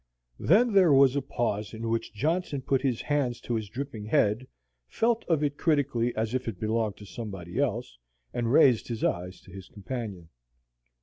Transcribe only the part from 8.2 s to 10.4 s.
and raised his eyes to his companion.